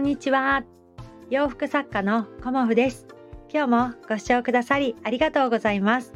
[0.00, 0.64] んにちは。
[1.28, 3.06] 洋服作家のコモフです。
[3.52, 6.14] 今日もご視聴くださりありがとうございます。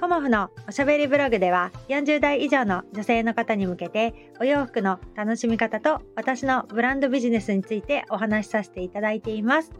[0.00, 9.72] コモフのおしゃべりブログでは40代以上の女性の方に向けてお洋服の楽しみ方と私のブランドビジネスについてお話しさせていただいています。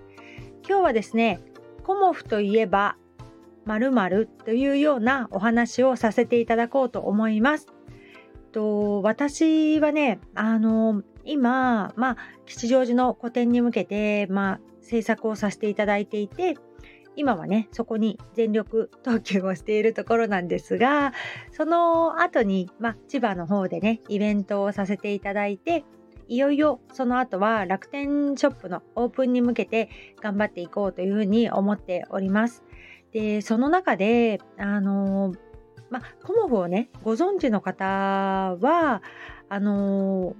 [0.68, 1.38] 今日はですね
[1.84, 2.96] コモフといえば
[3.64, 7.68] 〇〇というようなお話をさせていただこうと思います。
[8.50, 12.16] と私はねあの今、まあ、
[12.46, 16.56] 吉祥寺の個展に向けて、まあ、制作をさせていただいていて、
[17.16, 21.12] 今はね、そこに全力 投球をしているところなんですが、
[21.50, 25.84] その後に、まあ、千葉の方でね、イベントをさせていただいて、
[26.28, 29.88] いよいよその後は楽天ショップのオープンに向けて
[30.20, 32.64] 頑張っていこうというふうに思っております。
[33.12, 35.32] で、その中で、あの
[35.88, 39.02] まあ、コモフをね、ご存知の方は、
[39.48, 40.34] あの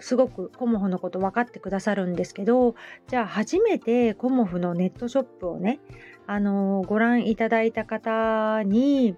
[0.00, 2.74] すごくコモフのこと分かってくださるんですけど
[3.08, 5.78] じゃあ初めてコモフのネットショップをね
[6.26, 9.14] あのご覧いただいた方に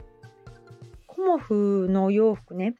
[1.07, 2.75] コモフの洋服ね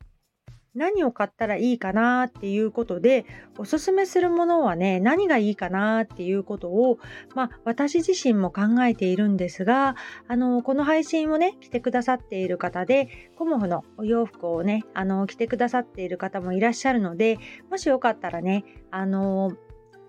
[0.75, 3.27] 何を買ったらいいかなっていうことで
[3.59, 6.99] おすすめするものはね何がいいかなっていうことを、
[7.35, 9.97] まあ、私自身も考えているんですが
[10.29, 17.39] あのこの配信をね着てくださっている方でコモフのお洋服をねあの着てくださっている方もいらっしゃるので
[17.71, 19.53] もしよかったらねあの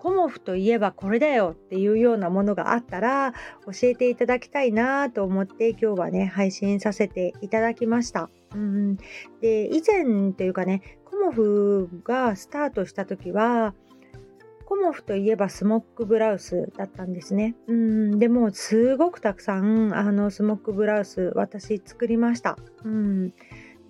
[0.03, 3.31] コモフといえばこれだよっていうようなものがあったら
[3.65, 8.29] 教えていただきたいなと思って今日はね配信させていただきました。
[8.53, 8.97] うん、
[9.39, 13.73] で以前というかねコモフがスタートした時は
[14.65, 17.55] コモフといえばスモックブラウスだったんですね。
[17.67, 22.57] うん、でもすごくたくさんあのスモックブラウス私作りました。
[22.83, 23.33] うん、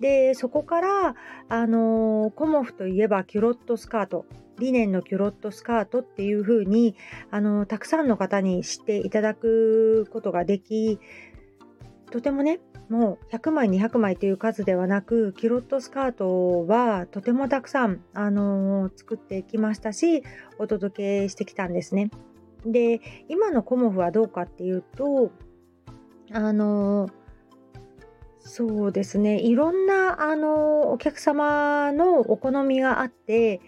[0.00, 1.14] でそこから
[1.48, 4.26] あのコモフといえばキュロットスカート
[4.58, 6.96] リネンのキュロットスカートっていう風に
[7.30, 10.98] あにたくさんの方に知っていただくことができ
[12.10, 20.22] とてもねもう100枚200枚という数ではなくキュロットスカートはとてもたくさん、あのー、作ってきましたし
[20.58, 22.10] お届けしてきたんですね。
[22.66, 25.32] で今のコモフはどうかっていうと
[26.32, 27.12] あのー、
[28.44, 29.40] そうですね。
[29.40, 33.60] いろんな、あの、お客様のお好みがあって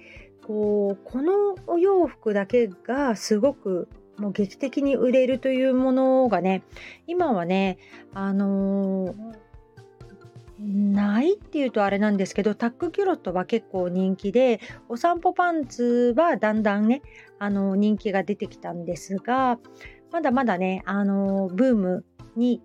[0.47, 6.63] こうこのお洋服だけがすごくもう劇的に売れるというものがね
[7.09, 7.79] 今はね
[8.15, 9.15] あの、
[10.59, 17.03] ないっていうとあれなんですけどタックキュロットは結構人気でお散歩パンツはだんだんね
[17.41, 19.59] あの人気が出てきたんですが
[20.13, 22.05] まだまだねあのブーム
[22.37, 22.63] に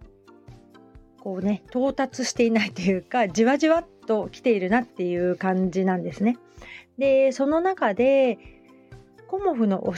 [1.21, 6.37] こうね到達していないというかじわじわっと来ているなっていう感じなんですね。
[6.97, 8.37] でその中で
[9.27, 9.95] コモフの推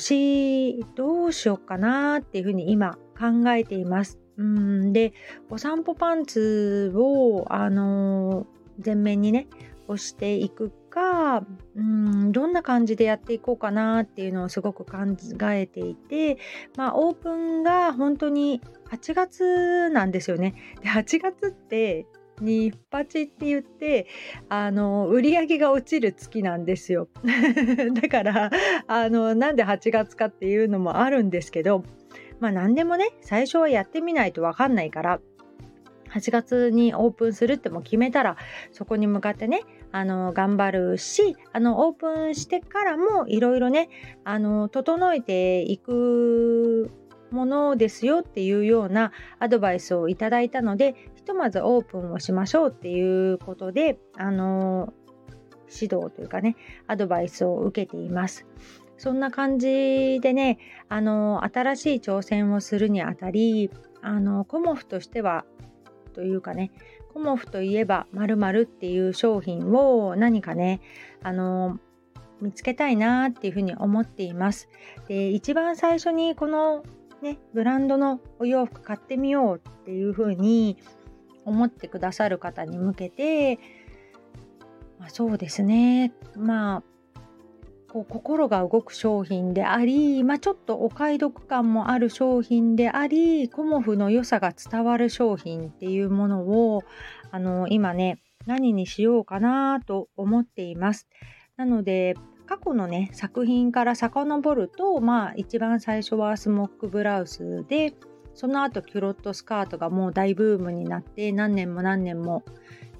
[0.79, 4.19] しどうしようかなっていうふうに今考えています。
[4.37, 5.13] うんで
[5.49, 8.45] お散歩パンツをあの
[8.83, 9.47] 前面にね
[9.87, 11.45] 押していくか
[11.75, 14.97] うんどんな感じでやっていこうかなっていうのをすごく考
[15.51, 16.37] えていて
[16.77, 18.61] まあオープンが本当に
[18.91, 20.55] 8月なんですよね。
[20.81, 22.05] で8月って
[22.41, 24.07] ニッパチって言って
[24.49, 27.07] あの売り上げが落ちる月なんですよ
[27.93, 28.51] だから
[28.87, 31.83] あのなんで8月かっていうのもあるんですけど
[32.39, 35.19] まあ何でもね最初はやってみないと分かんないから
[36.13, 38.37] 8月にオープンするっても決めたら
[38.71, 43.89] そこに向かってねあの頑張るしあのオープンしてからもいろいろね
[44.23, 46.91] あの整えていく
[47.31, 54.93] ものですよっていうようなアドバイスをいただいたのでひとまずオープンをしましょうっていうことで、あの
[55.73, 58.45] 指導というかね、アドバイスを受けています。
[58.97, 60.57] そんな感じでね、
[60.89, 65.45] あの新しい挑戦をするにあたり、あのコモフとしては、
[66.13, 66.71] というかね、
[67.13, 70.81] コモフといえば〇〇っていう商品を何かね、
[71.21, 71.79] あの
[72.41, 74.69] 見つけたいなっていうふうに思っています。
[75.07, 76.83] で、一番最初にこの
[77.21, 80.77] ね、ブランドのお洋服買ってみようっていうふうに
[81.45, 83.59] 思ってくださる方に向けて、
[84.99, 86.83] まあ、そうですねまあ
[87.93, 96.83] こう心が動く商品であり、まあ、ちょっとお買い得感もある商品でありコモフの良さが伝わる商品っていうものを
[97.29, 98.17] あの今ね
[98.47, 101.07] 何にしようかなと思っています。
[101.55, 102.15] なので
[102.47, 107.93] 過去のね作品から遡るとまあ一番最初はスモックブラウスで
[108.33, 112.43] その後キュロットスカートがもう大ブームになって何年も何年も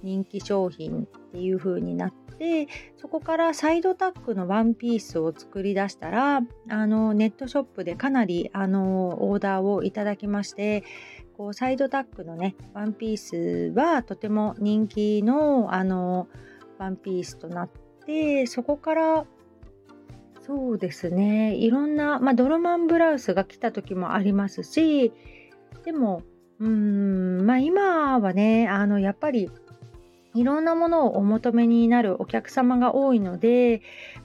[0.04, 2.68] 人気商品っていう風になって
[2.98, 10.84] そこからサイドタックのワンピースを作り出したらあのネットショップでかなりあのオーダーをいただきまして
[11.38, 16.28] こうサイドタックのねワンピースはとても人気のあの
[16.78, 17.70] ワンピースとなっ
[18.06, 19.26] てそこから
[20.46, 25.14] そうですねいろんな、まあ、ドロマンブラウスが来た時もありますし
[25.86, 26.22] でも
[26.60, 29.50] うーんまあ今はねあのやっぱり
[30.36, 33.82] いろんなものをお求めになるお客様が多いので、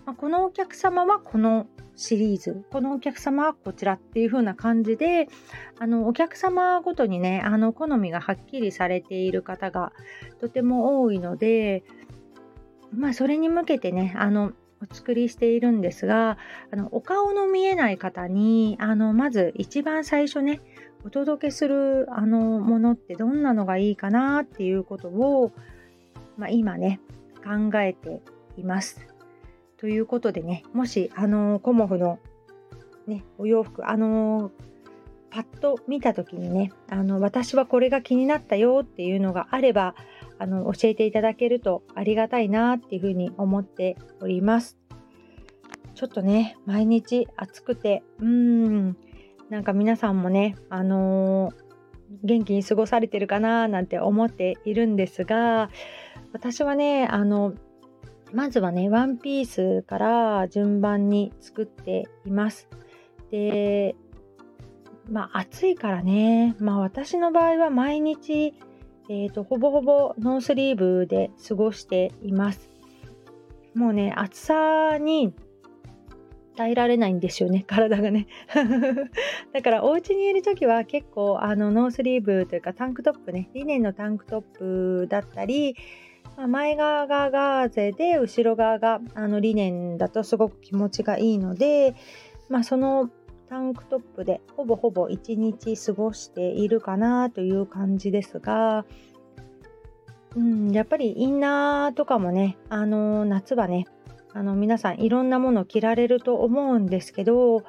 [0.06, 1.66] まあ、このお客様はこの
[1.96, 5.26] シリーズこのお客様はこちらっていう風な感じで
[5.78, 9.93] あのお客様ごとにねあの好みがはっきりされている方が
[10.40, 11.82] とても多いので
[12.94, 16.38] まあそれに向けてねあのお作りしているんですが
[16.72, 20.60] あのお顔の見えない方にあのまず一番最初ね
[21.05, 25.52] お届けするあのものってどんなのがいいかなっていうことを
[26.38, 27.00] まあ、今ね
[27.44, 28.23] 考えて
[28.56, 29.06] います。
[29.76, 32.19] ということでねもしあのコモフの、
[33.06, 34.50] ね、お洋服あの
[35.31, 39.94] パッと見た時にねあの私はこれが気になったよっていうのがあれば
[40.38, 44.79] あの教えていただけるとありがたいなっていうふうに思っております。
[45.94, 48.96] ちょっとね毎日暑くてうーん
[49.50, 51.55] なんか皆さんもねあのー、
[52.23, 55.70] 元気に過ごされてるかななんて思っているんですが
[56.38, 57.52] 私はねあの
[58.32, 62.69] まずはねワンピースから順番に作っています。
[63.32, 63.96] で
[65.11, 68.55] まあ暑いからねまあ私の場合は毎日
[69.11, 72.69] えーと、ほぼほぼノースリーブで過ごしています。
[73.75, 75.32] もうね暑さに
[76.56, 78.26] 耐えられないんですよね体がね。
[79.55, 85.75] だからお家にいる時は結構あのノースリーブというかタンクトップねリネンのタンクトップだったり
[86.38, 91.96] ま、前側がガーゼで後ろ側があのリネンだとすごく気持ちがいいので、
[92.49, 93.11] まあ、その
[93.49, 98.85] タンクトップでほぼほぼ1日過ごしているかなという感じですが、
[100.37, 103.87] うん、やっぱりインナーとかもね、あの夏はね
[104.32, 107.64] あの皆さんいろんなもの着られると思うんですけど、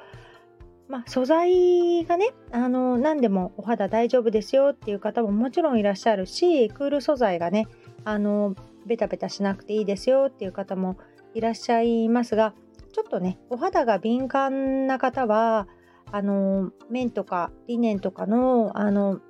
[0.86, 7.66] まあ、素材がねあの何でもお肌大丈夫ですよっていう方ももちろんいらっしゃるしクール素材がね
[8.04, 8.54] あの
[8.86, 10.96] ベタベタしなくていいですよっていう方も
[11.34, 12.54] いらっしゃいますが
[12.92, 15.68] ちょっとねお肌が敏感な方は
[16.12, 19.20] あの綿とかリネンとかのあの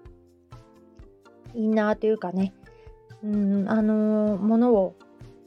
[1.54, 2.54] インナーというかね、
[3.22, 4.94] うん、あのものを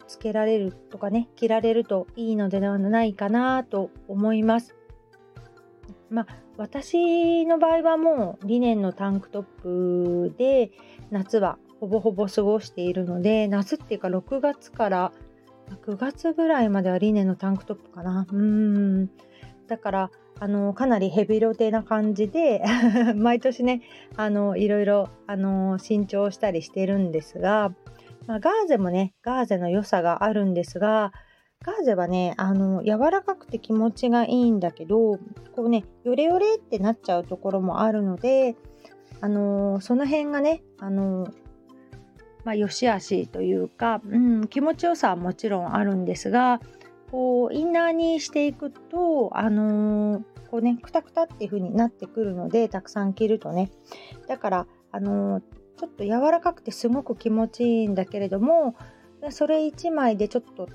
[0.08, 4.76] つけられるとかね着られるといいのではないかなと思います。
[6.10, 6.28] まあ
[6.58, 10.72] 私の場合はもうリネンのタンクトップで
[11.10, 15.12] 夏はほぼほぼ過ごしているので夏っていうか6月から
[15.86, 18.26] 9月ぐらいまではリネンのタンクトップかな。
[18.32, 19.08] うん。
[19.68, 22.64] だからあのかなりヘビロテな感じで
[23.18, 23.82] 毎年ね
[24.16, 27.74] あのいろいろあの新調したりしてるんですが、
[28.28, 31.12] まあ、ガーゼもねガーゼの良さがあるんですが
[31.66, 35.18] ガーゼはねあの柔らかくて気持ちがいいんだけど
[35.54, 38.56] こうねヨレヨレってなっちゃうところもあるので
[39.20, 41.28] あのその辺がねあの
[42.44, 46.60] まあ、良し悪しというか、うん、気持ちよさはもちろんあるんですが
[47.14, 53.70] こうインナーにしていくとあのー、こうねくたくたっていう風になってくるのでたくさん着るとね。
[54.28, 55.44] だからあのー、
[55.78, 58.76] ちょっと柔らかくてすごく気持ちいいんだけれども
[59.30, 60.68] それ1枚でちょっと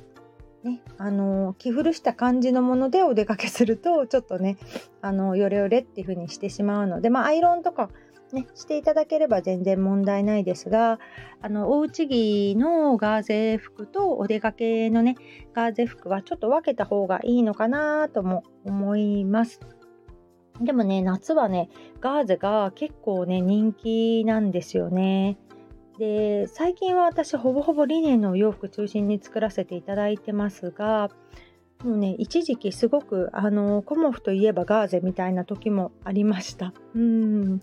[0.63, 4.59] ねあのー、着古した感じのものでお出かけするとちょっとね
[5.03, 7.91] あのヨレヨレっていう風にしてしまうのでまあアイロンとか
[8.33, 10.99] ね、していただければ全然問題ないですが、
[11.41, 15.17] あの、おうち着のガーゼ服とお出かけのね、
[15.55, 19.61] ガーゼ服はちょっと分けた方がいいのかなとも思います。
[20.61, 21.71] でもね、夏はね、
[22.01, 25.39] ガーゼが結構ね、人気なんですよね。
[25.99, 31.11] で、最近は私、ほぼほぼリネンのお洋服中心に作らせていただいてますが、
[31.85, 36.73] もうね、一時期すごく、あの、コモフといえばガーゼみたいな時もありました。
[36.95, 37.63] うん。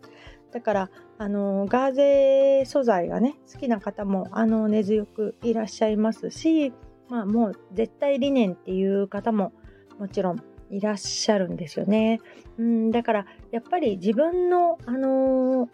[0.56, 6.72] だからあのガーゼ素材がね好きな方もあの根強くいらっしゃいますし、
[7.10, 9.52] まあ、もう絶対理念っていう方も
[10.00, 12.22] もちろんいらっしゃるんですよね。
[12.58, 15.70] うんだからやっぱり自分の、あのー、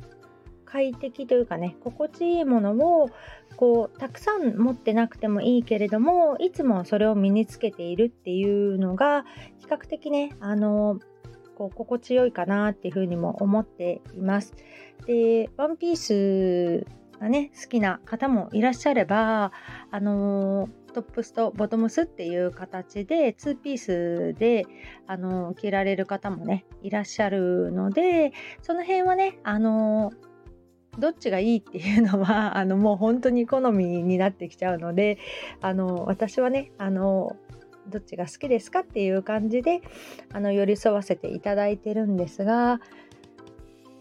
[0.66, 2.72] 快適というかね心地いいもの
[3.04, 3.12] を
[3.58, 9.26] こうたくさん持ってなくてもいいけれどもいつもそれを身につけているっていうのが
[9.60, 11.11] 比較的ねあのー
[11.56, 14.54] こう心地よいかなっていうふうにも思っています。
[15.06, 16.86] で、ワンピース
[17.20, 19.52] がね好きな方もいらっしゃれば
[19.92, 24.66] あのートップスとボトムスっていう形で2ピースで
[25.08, 30.12] あの着られる方もねいらっしゃるのでその辺はねあの
[31.00, 35.18] どっちがいいっていうのは あのもう本当に好みになってきちゃうので
[35.62, 37.38] あの私はねあの
[37.92, 39.82] どっちが好きですかっていう感じで
[40.34, 42.82] あの寄り添わせていただいてるんですが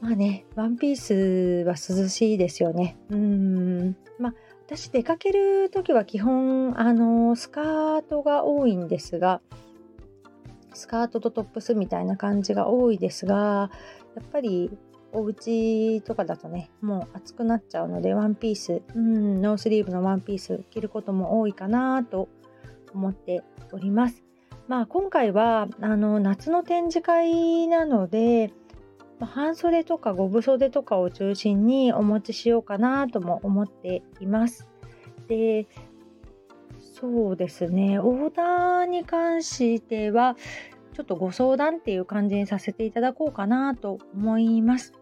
[0.00, 2.97] まあねワンピースは涼しいですよね。
[3.11, 3.97] うん。
[4.18, 4.35] まあ
[4.66, 9.40] 私出かける時は基本あのスカートが多いんですが
[10.75, 13.70] スカートとトップスみたいな感じが多いですが
[14.14, 14.70] やっぱり
[15.12, 22.28] お家とかだとねもう暑くなっちゃうのでワンピースうんノースリーブのワンピース着ることも多いかなと
[22.94, 23.42] 思って
[23.73, 24.23] おります
[24.68, 28.52] まあ今回はあの夏の展示会なので
[29.20, 34.66] ま半袖とか五分袖とかを中心にお持ちしようかなとも思っています。
[35.28, 35.68] で
[37.00, 40.37] そうですねオーダーに関しては
[40.92, 44.92] ちょっとご相談っていう感じにさせていただこうかなと思います。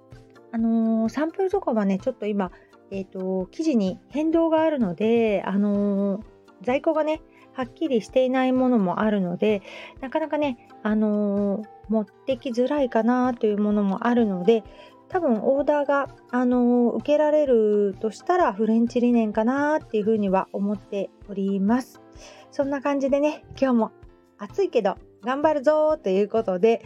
[0.52, 2.52] あのー、サンプルとかはねちょっと今、
[2.90, 6.22] えーと、生地に変動があるので、あのー、
[6.62, 7.20] 在庫がね
[7.58, 9.62] はっきりしていないものもあるので
[10.00, 14.62] なかなかね、あのー、持ってきづらいかなというものもあるので
[15.08, 22.00] 多分オーダーが、あのー、受けられるとしたらフレンチリネンかなっていうふうには思っております。
[22.52, 23.90] そんな感じでね今日も
[24.38, 26.84] 暑いけど頑張るぞということで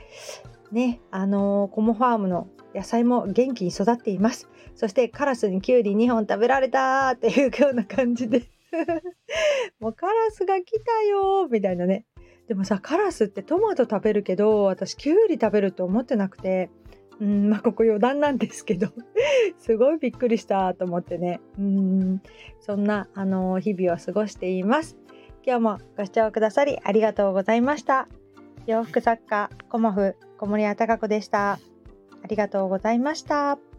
[0.71, 4.49] ねあのー、コモファームの野菜も元気に育っています。
[4.75, 8.52] そしてカラスにキュウリ2本食べられたっていうような感じで
[9.81, 12.07] もうカラスが来たよみたいなね。
[12.49, 16.71] でもさカラスってトマト食べるけど私キュウリ食べると思ってなくて
[17.21, 18.89] うんまあここ余談なんですけど
[19.59, 21.41] すごいびっくりしたと思ってね。
[21.59, 22.23] うん。
[22.61, 24.97] そんなあの日々を過ごしています。
[25.45, 28.09] 今日もご視聴くださりありがとうございました。
[28.67, 31.53] 洋服作家コモフ小森屋隆子でした。
[32.23, 33.72] ありがとうございました。